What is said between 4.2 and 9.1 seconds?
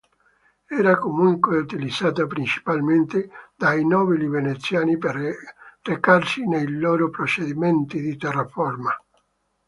veneziani per recarsi nei loro possedimenti di terraferma.